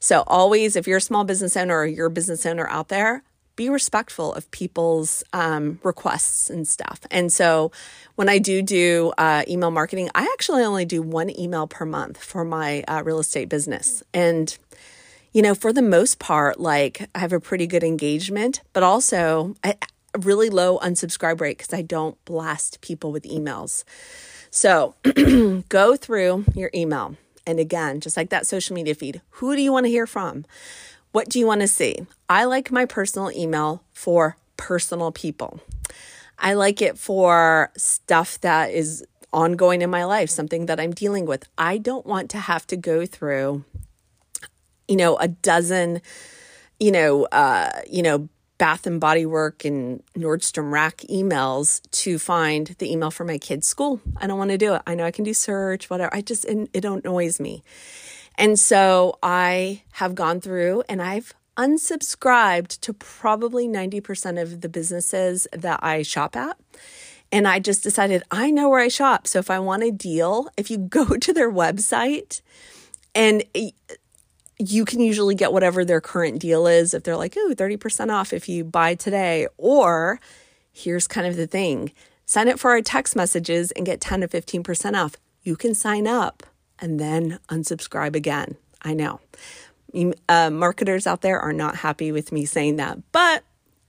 [0.00, 3.22] So always if you're a small business owner or you're a business owner out there,
[3.54, 7.00] be respectful of people's um, requests and stuff.
[7.10, 7.70] And so
[8.14, 12.22] when I do do uh, email marketing, I actually only do one email per month
[12.22, 14.02] for my uh, real estate business.
[14.12, 14.56] And,
[15.32, 19.54] you know, for the most part, like I have a pretty good engagement, but also
[19.64, 19.74] a
[20.18, 23.84] really low unsubscribe rate because I don't blast people with emails.
[24.50, 24.94] So
[25.68, 27.16] go through your email.
[27.46, 30.44] And again, just like that social media feed, who do you want to hear from?
[31.12, 32.06] What do you want to see?
[32.28, 35.60] I like my personal email for personal people.
[36.38, 41.26] I like it for stuff that is ongoing in my life, something that I'm dealing
[41.26, 41.48] with.
[41.56, 43.64] I don't want to have to go through,
[44.88, 46.02] you know, a dozen,
[46.78, 52.68] you know, uh, you know, Bath and Body Work and Nordstrom Rack emails to find
[52.78, 54.00] the email for my kid's school.
[54.18, 54.82] I don't want to do it.
[54.86, 56.14] I know I can do search, whatever.
[56.14, 57.64] I just it, it annoys me.
[58.38, 65.46] And so I have gone through and I've unsubscribed to probably 90% of the businesses
[65.52, 66.56] that I shop at.
[67.30, 69.26] And I just decided I know where I shop.
[69.26, 72.42] So if I want a deal, if you go to their website
[73.14, 73.42] and
[74.70, 78.32] you can usually get whatever their current deal is if they're like, oh, 30% off
[78.32, 79.46] if you buy today.
[79.56, 80.20] Or
[80.72, 81.92] here's kind of the thing
[82.24, 85.16] sign up for our text messages and get 10 to 15% off.
[85.42, 86.44] You can sign up
[86.78, 88.56] and then unsubscribe again.
[88.80, 89.20] I know.
[90.28, 93.44] Uh, marketers out there are not happy with me saying that, but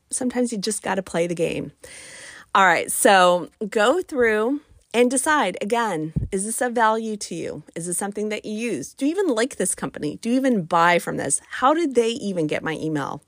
[0.10, 1.72] sometimes you just got to play the game.
[2.54, 4.62] All right, so go through
[4.94, 7.64] and decide again is this a value to you?
[7.76, 8.94] Is this something that you use?
[8.94, 10.18] Do you even like this company?
[10.22, 11.42] Do you even buy from this?
[11.50, 13.22] How did they even get my email?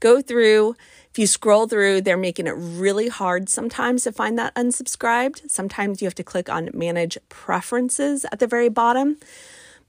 [0.00, 0.74] Go through.
[1.10, 5.50] If you scroll through, they're making it really hard sometimes to find that unsubscribed.
[5.50, 9.18] Sometimes you have to click on manage preferences at the very bottom.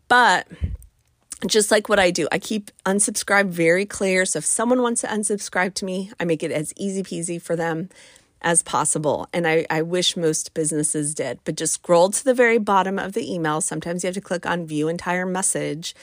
[0.08, 0.48] But
[1.48, 4.26] just like what I do, I keep unsubscribe very clear.
[4.26, 7.56] So if someone wants to unsubscribe to me, I make it as easy peasy for
[7.56, 7.90] them
[8.43, 9.27] as possible.
[9.34, 13.13] And I, I wish most businesses did, but just scroll to the very bottom of
[13.13, 13.62] the email.
[13.62, 15.96] Sometimes you have to click on view entire message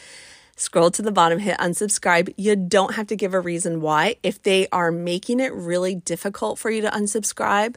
[0.61, 2.32] scroll to the bottom, hit unsubscribe.
[2.36, 4.16] You don't have to give a reason why.
[4.22, 7.76] If they are making it really difficult for you to unsubscribe,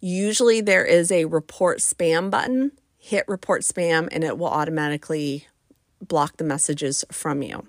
[0.00, 2.72] usually there is a report spam button.
[2.96, 5.46] Hit report spam and it will automatically
[6.00, 7.68] block the messages from you.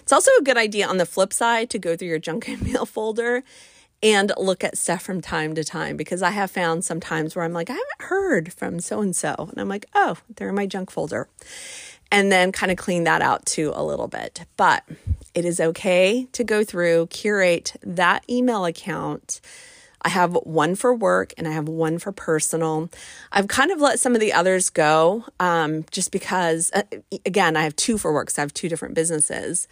[0.00, 2.84] It's also a good idea on the flip side to go through your junk email
[2.84, 3.42] folder
[4.02, 7.52] and look at stuff from time to time because I have found sometimes where I'm
[7.52, 9.34] like, I haven't heard from so and so.
[9.38, 11.28] And I'm like, oh, they're in my junk folder
[12.10, 14.44] and then kind of clean that out too a little bit.
[14.56, 14.84] But
[15.34, 19.40] It is okay to go through, curate that email account.
[20.02, 22.88] I have one for work and I have one for personal.
[23.32, 26.82] I've kind of let some of the others go um, just because, uh,
[27.26, 29.66] again, I have two for work, so I have two different businesses.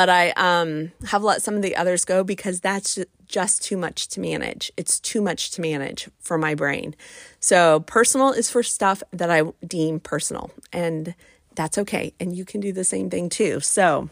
[0.00, 4.08] But I um, have let some of the others go because that's just too much
[4.08, 4.72] to manage.
[4.78, 6.96] It's too much to manage for my brain.
[7.38, 11.14] So, personal is for stuff that I deem personal, and
[11.54, 12.14] that's okay.
[12.18, 13.60] And you can do the same thing too.
[13.60, 14.08] So,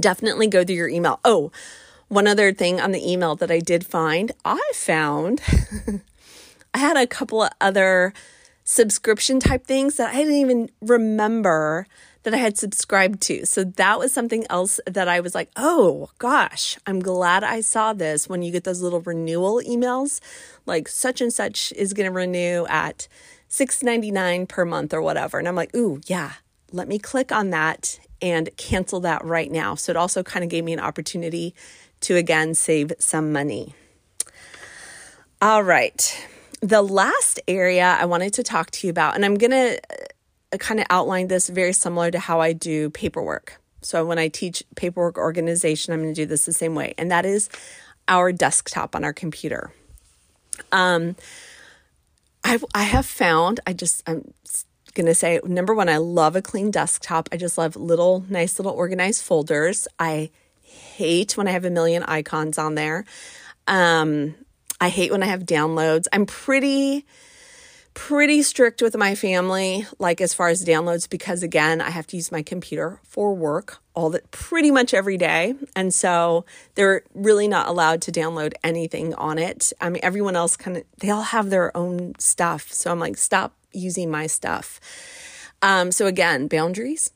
[0.00, 1.20] definitely go through your email.
[1.26, 1.52] Oh,
[2.08, 5.42] one other thing on the email that I did find, I found
[6.72, 8.14] I had a couple of other
[8.64, 11.86] subscription type things that I didn't even remember
[12.22, 13.44] that I had subscribed to.
[13.46, 17.92] So that was something else that I was like, oh gosh, I'm glad I saw
[17.92, 20.20] this when you get those little renewal emails,
[20.66, 23.08] like such and such is going to renew at
[23.50, 25.38] $6.99 per month or whatever.
[25.38, 26.32] And I'm like, ooh, yeah,
[26.70, 29.74] let me click on that and cancel that right now.
[29.74, 31.54] So it also kind of gave me an opportunity
[32.00, 33.74] to again save some money.
[35.40, 36.28] All right.
[36.60, 39.80] The last area I wanted to talk to you about, and I'm going to
[40.58, 43.60] kind of outlined this very similar to how I do paperwork.
[43.80, 47.10] So when I teach paperwork organization, I'm going to do this the same way, and
[47.10, 47.48] that is
[48.08, 49.72] our desktop on our computer.
[50.70, 51.16] Um,
[52.44, 54.32] I I have found I just I'm
[54.94, 57.28] going to say number one, I love a clean desktop.
[57.32, 59.88] I just love little, nice little organized folders.
[59.98, 60.30] I
[60.62, 63.04] hate when I have a million icons on there.
[63.66, 64.34] Um,
[64.80, 66.06] I hate when I have downloads.
[66.12, 67.06] I'm pretty
[67.94, 72.16] pretty strict with my family like as far as downloads because again i have to
[72.16, 77.46] use my computer for work all that pretty much every day and so they're really
[77.46, 81.22] not allowed to download anything on it i mean everyone else kind of they all
[81.22, 84.80] have their own stuff so i'm like stop using my stuff.
[85.60, 87.10] Um, so again, boundaries.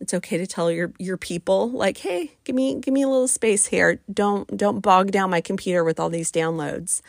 [0.00, 3.28] It's okay to tell your your people like, "Hey, give me give me a little
[3.28, 4.00] space here.
[4.12, 7.00] Don't don't bog down my computer with all these downloads."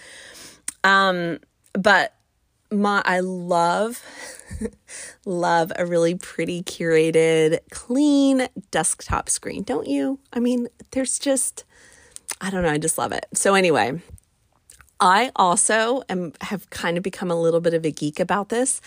[0.86, 1.40] Um,
[1.74, 2.14] but
[2.72, 4.02] my I love
[5.26, 10.20] love a really pretty curated, clean desktop screen, don't you?
[10.34, 11.64] I mean, there's just
[12.40, 13.26] I don't know, I just love it.
[13.34, 14.02] So anyway,
[15.00, 18.82] I also am have kind of become a little bit of a geek about this.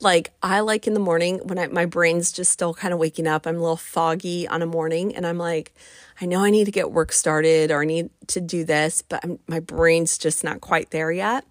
[0.00, 3.26] Like I like in the morning when I, my brain's just still kind of waking
[3.26, 3.46] up.
[3.46, 5.74] I'm a little foggy on a morning, and I'm like,
[6.20, 9.24] I know I need to get work started or I need to do this, but
[9.24, 11.44] I'm, my brain's just not quite there yet.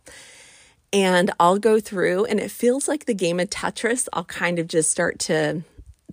[0.96, 4.08] And I'll go through, and it feels like the game of Tetris.
[4.14, 5.64] I'll kind of just start to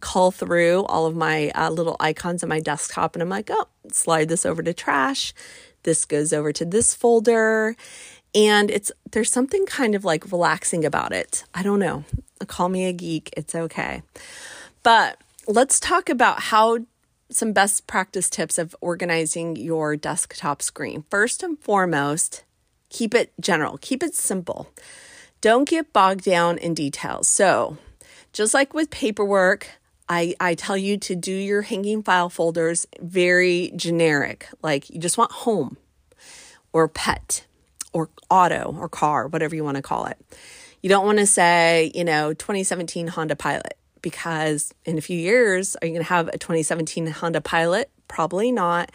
[0.01, 3.69] call through all of my uh, little icons on my desktop, and I'm like, oh,
[3.93, 5.33] slide this over to trash
[5.83, 7.77] this goes over to this folder.
[8.35, 11.45] And it's there's something kind of like relaxing about it.
[11.55, 12.05] I don't know.
[12.47, 13.31] Call me a geek.
[13.37, 14.03] It's okay.
[14.83, 16.79] But let's talk about how
[17.31, 21.05] some best practice tips of organizing your desktop screen.
[21.11, 22.45] First and foremost,
[22.93, 24.69] keep it general, keep it simple.
[25.41, 27.27] Don't get bogged down in details.
[27.27, 27.79] So,
[28.33, 29.69] just like with paperwork,
[30.09, 35.19] I, I tell you to do your hanging file folders very generic, like you just
[35.19, 35.77] want home
[36.73, 37.45] or pet
[37.93, 40.19] or auto or car, whatever you want to call it.
[40.83, 45.77] You don't want to say, you know, 2017 Honda Pilot because in a few years,
[45.77, 47.91] are you going to have a 2017 Honda Pilot?
[48.09, 48.91] Probably not.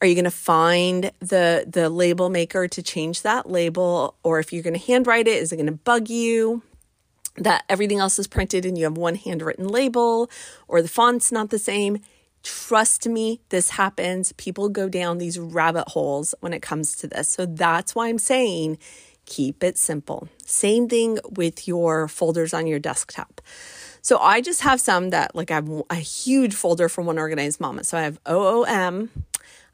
[0.00, 4.52] Are you going to find the the label maker to change that label or if
[4.52, 6.62] you're going to handwrite it, is it going to bug you?
[7.40, 10.30] that everything else is printed and you have one handwritten label
[10.66, 11.98] or the font's not the same.
[12.42, 14.32] Trust me, this happens.
[14.32, 17.28] People go down these rabbit holes when it comes to this.
[17.28, 18.78] So that's why I'm saying
[19.26, 20.28] keep it simple.
[20.46, 23.42] Same thing with your folders on your desktop.
[24.00, 27.60] So I just have some that like I have a huge folder for one organized
[27.60, 27.84] mama.
[27.84, 29.10] So I have OOM,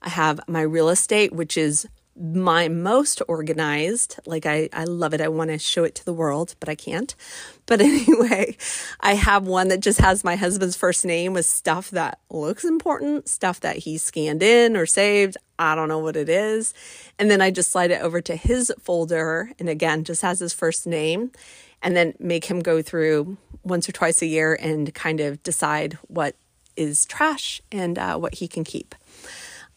[0.05, 4.21] I have my real estate, which is my most organized.
[4.27, 5.21] Like I, I love it.
[5.21, 7.15] I want to show it to the world, but I can't.
[7.67, 8.57] But anyway,
[9.01, 13.29] I have one that just has my husband's first name with stuff that looks important,
[13.29, 15.37] stuff that he scanned in or saved.
[15.59, 16.75] I don't know what it is.
[17.19, 19.51] And then I just slide it over to his folder.
[19.59, 21.33] And again, just has his first name
[21.83, 25.95] and then make him go through once or twice a year and kind of decide
[26.09, 26.37] what
[26.77, 28.95] is trash and uh, what he can keep.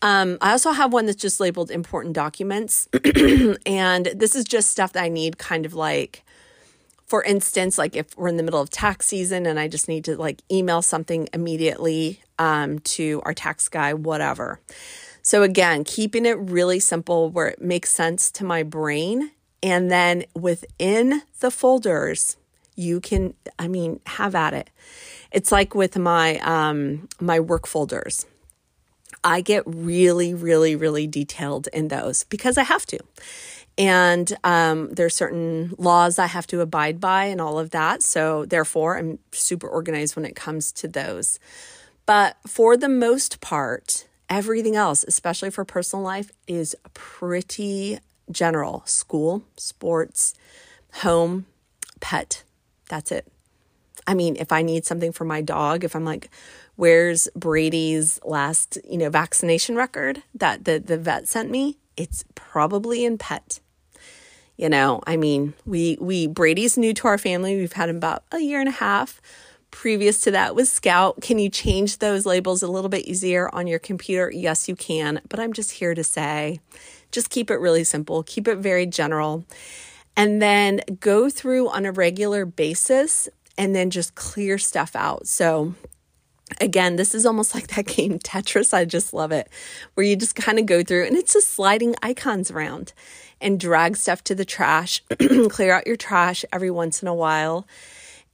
[0.01, 2.87] Um, I also have one that's just labeled important documents.
[3.65, 6.23] and this is just stuff that I need kind of like,
[7.05, 10.05] for instance, like if we're in the middle of tax season and I just need
[10.05, 14.59] to like email something immediately um, to our tax guy, whatever.
[15.21, 19.31] So again, keeping it really simple where it makes sense to my brain.
[19.63, 22.37] And then within the folders,
[22.75, 24.69] you can, I mean, have at it.
[25.31, 28.25] It's like with my um, my work folders.
[29.23, 32.99] I get really, really, really detailed in those because I have to.
[33.77, 38.01] And um, there's certain laws I have to abide by and all of that.
[38.01, 41.39] So, therefore, I'm super organized when it comes to those.
[42.07, 47.99] But for the most part, everything else, especially for personal life, is pretty
[48.31, 50.33] general school, sports,
[50.93, 51.45] home,
[51.99, 52.43] pet.
[52.89, 53.27] That's it.
[54.07, 56.29] I mean, if I need something for my dog, if I'm like,
[56.77, 61.77] where's Brady's last, you know, vaccination record that the, the vet sent me?
[61.97, 63.59] It's probably in pet.
[64.55, 67.55] You know, I mean, we we Brady's new to our family.
[67.55, 69.21] We've had him about a year and a half.
[69.69, 71.21] Previous to that was Scout.
[71.21, 74.31] Can you change those labels a little bit easier on your computer?
[74.33, 75.21] Yes, you can.
[75.29, 76.59] But I'm just here to say,
[77.11, 78.23] just keep it really simple.
[78.23, 79.45] Keep it very general.
[80.15, 85.27] And then go through on a regular basis and then just clear stuff out.
[85.27, 85.75] So
[86.61, 88.73] again, this is almost like that game Tetris.
[88.73, 89.49] I just love it,
[89.93, 92.93] where you just kind of go through and it's just sliding icons around
[93.39, 95.03] and drag stuff to the trash,
[95.49, 97.67] clear out your trash every once in a while,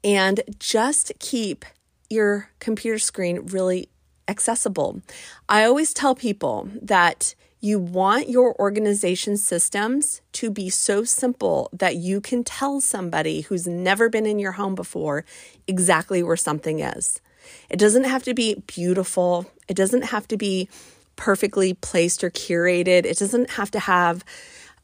[0.04, 1.66] and just keep
[2.10, 3.90] your computer screen really
[4.28, 5.02] accessible.
[5.50, 11.96] I always tell people that you want your organization systems to be so simple that
[11.96, 15.24] you can tell somebody who's never been in your home before
[15.66, 17.22] exactly where something is.
[17.70, 20.70] It doesn't have to be beautiful, it doesn't have to be
[21.16, 24.24] perfectly placed or curated, it doesn't have to have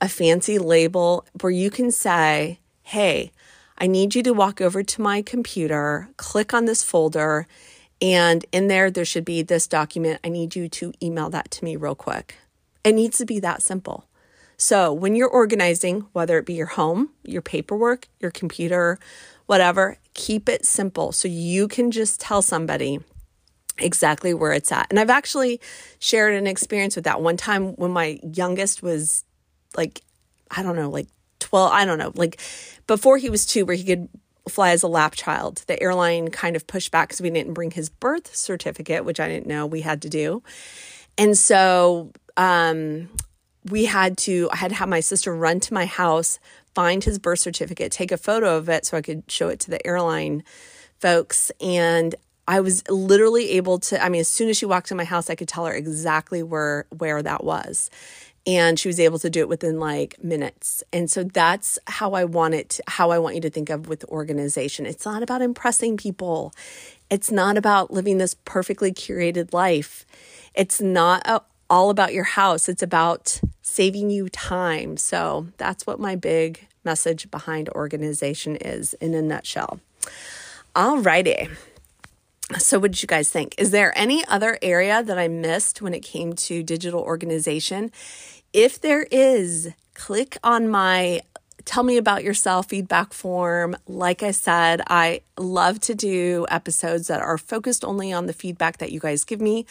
[0.01, 3.31] a fancy label where you can say, hey,
[3.77, 7.47] I need you to walk over to my computer, click on this folder,
[8.01, 10.19] and in there, there should be this document.
[10.23, 12.35] I need you to email that to me real quick.
[12.83, 14.05] It needs to be that simple.
[14.57, 18.99] So, when you're organizing, whether it be your home, your paperwork, your computer,
[19.45, 22.99] whatever, keep it simple so you can just tell somebody
[23.77, 24.87] exactly where it's at.
[24.89, 25.61] And I've actually
[25.99, 29.23] shared an experience with that one time when my youngest was
[29.77, 30.01] like,
[30.51, 31.07] I don't know, like
[31.39, 32.41] 12, I don't know, like
[32.85, 34.09] before he was two, where he could
[34.49, 35.63] fly as a lap child.
[35.67, 39.29] The airline kind of pushed back because we didn't bring his birth certificate, which I
[39.29, 40.43] didn't know we had to do.
[41.17, 43.07] And so um,
[43.69, 46.39] we had to, I had to have my sister run to my house,
[46.75, 49.71] find his birth certificate, take a photo of it so I could show it to
[49.71, 50.43] the airline
[50.99, 51.51] folks.
[51.61, 52.15] And
[52.47, 55.29] I was literally able to, I mean, as soon as she walked in my house,
[55.29, 57.89] I could tell her exactly where where that was
[58.49, 60.83] and she was able to do it within like minutes.
[60.91, 64.03] And so that's how I want it, how I want you to think of with
[64.05, 64.87] organization.
[64.87, 66.53] It's not about impressing people.
[67.11, 70.05] It's not about living this perfectly curated life.
[70.55, 71.21] It's not
[71.69, 72.67] all about your house.
[72.67, 74.97] It's about saving you time.
[74.97, 79.79] So that's what my big message behind organization is in a nutshell.
[80.75, 81.49] All righty.
[82.57, 83.53] So, what did you guys think?
[83.59, 87.91] Is there any other area that I missed when it came to digital organization?
[88.53, 91.21] If there is, click on my
[91.65, 93.75] tell me about yourself feedback form.
[93.87, 98.77] Like I said, I love to do episodes that are focused only on the feedback
[98.77, 99.67] that you guys give me.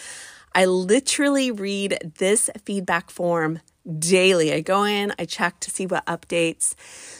[0.58, 3.60] I literally read this feedback form
[3.96, 4.52] daily.
[4.52, 6.74] I go in, I check to see what updates.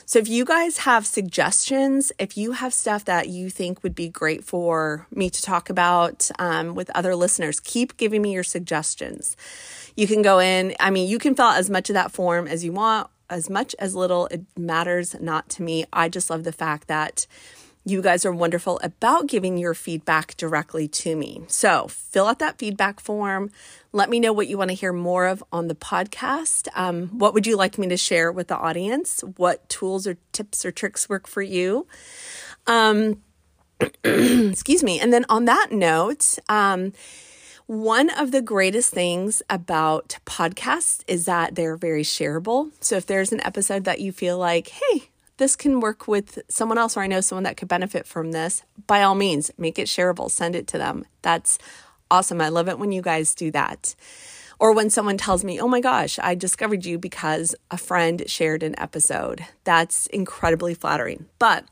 [0.07, 4.09] So if you guys have suggestions, if you have stuff that you think would be
[4.09, 9.37] great for me to talk about um, with other listeners, keep giving me your suggestions.
[9.95, 12.49] You can go in, I mean, you can fill out as much of that form
[12.49, 14.27] as you want, as much as little.
[14.33, 15.85] It matters not to me.
[15.93, 17.29] I just love the fact that
[17.89, 21.43] you guys are wonderful about giving your feedback directly to me.
[21.49, 23.51] So fill out that feedback form.
[23.93, 26.69] Let me know what you want to hear more of on the podcast.
[26.75, 29.23] Um, what would you like me to share with the audience?
[29.37, 31.87] What tools or tips or tricks work for you?
[32.67, 33.23] Um,
[34.05, 35.01] excuse me.
[35.01, 36.93] And then on that note, um,
[37.67, 42.73] one of the greatest things about podcasts is that they're very shareable.
[42.81, 46.79] So if there's an episode that you feel like, hey, this can work with someone
[46.79, 49.87] else or I know someone that could benefit from this, by all means, make it
[49.87, 51.05] shareable, send it to them.
[51.23, 51.59] That's
[52.11, 52.41] awesome.
[52.41, 53.95] I love it when you guys do that.
[54.61, 58.65] Or when someone tells me, oh my gosh, I discovered you because a friend shared
[58.65, 59.45] an episode.
[59.63, 61.27] That's incredibly flattering.
[61.39, 61.65] But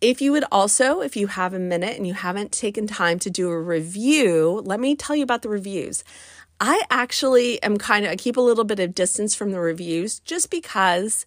[0.00, 3.30] if you would also, if you have a minute and you haven't taken time to
[3.30, 6.02] do a review, let me tell you about the reviews.
[6.60, 10.20] I actually am kind of, I keep a little bit of distance from the reviews
[10.20, 11.26] just because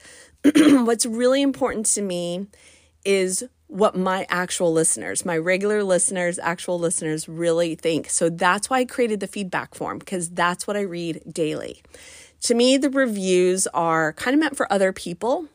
[0.86, 2.48] what's really important to me
[3.06, 8.10] is what my actual listeners, my regular listeners, actual listeners really think.
[8.10, 11.82] So that's why I created the feedback form because that's what I read daily.
[12.42, 15.48] To me, the reviews are kind of meant for other people.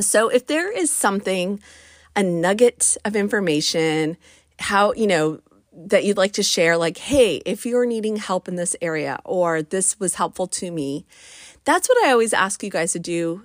[0.00, 1.60] So if there is something,
[2.16, 4.16] a nugget of information,
[4.58, 5.40] how, you know,
[5.72, 9.62] that you'd like to share, like, hey, if you're needing help in this area or
[9.62, 11.06] this was helpful to me,
[11.64, 13.44] that's what I always ask you guys to do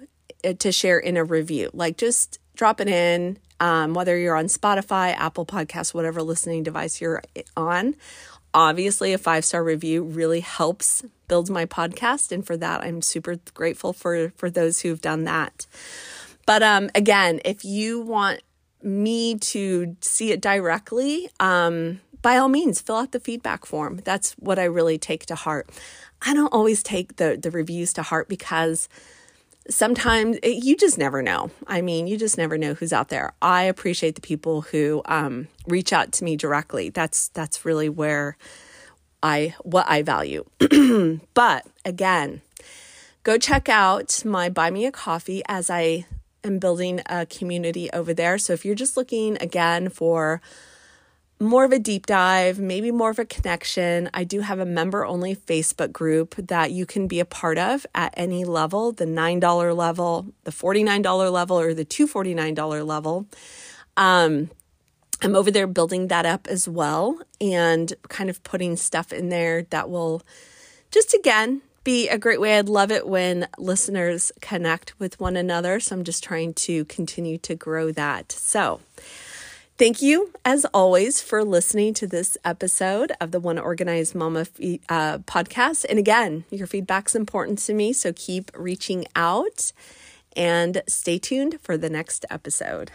[0.54, 1.70] to share in a review.
[1.74, 7.02] Like, just drop it in, um, whether you're on Spotify, Apple Podcasts, whatever listening device
[7.02, 7.22] you're
[7.56, 7.96] on.
[8.54, 13.38] Obviously, a five star review really helps build my podcast, and for that, I'm super
[13.54, 15.66] grateful for for those who've done that.
[16.46, 18.42] But um, again, if you want
[18.82, 24.00] me to see it directly, um, by all means, fill out the feedback form.
[24.04, 25.70] That's what I really take to heart.
[26.22, 28.88] I don't always take the the reviews to heart because
[29.70, 31.52] sometimes it, you just never know.
[31.68, 33.34] I mean, you just never know who's out there.
[33.42, 36.90] I appreciate the people who um, reach out to me directly.
[36.90, 38.38] That's that's really where
[39.24, 40.46] I what I value.
[41.34, 42.42] but again,
[43.24, 46.06] go check out my buy me a coffee as I
[46.44, 48.38] am building a community over there.
[48.38, 50.42] So if you're just looking again for
[51.40, 54.10] more of a deep dive, maybe more of a connection.
[54.14, 57.86] I do have a member only Facebook group that you can be a part of
[57.94, 63.26] at any level the $9 level, the $49 level, or the $249 level.
[63.98, 64.50] Um,
[65.22, 69.64] I'm over there building that up as well and kind of putting stuff in there
[69.64, 70.22] that will
[70.92, 72.58] just again be a great way.
[72.58, 75.80] I'd love it when listeners connect with one another.
[75.80, 78.32] So I'm just trying to continue to grow that.
[78.32, 78.82] So,
[79.78, 84.46] Thank you, as always, for listening to this episode of the One Organized Mama
[84.88, 85.86] uh, podcast.
[85.90, 89.74] And again, your feedback's important to me, so keep reaching out
[90.34, 92.92] and stay tuned for the next episode.